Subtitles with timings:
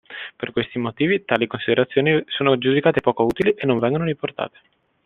[0.35, 4.57] Per questi motivi, tali considerazioni sono giudicate poco utili e non vengono riportate.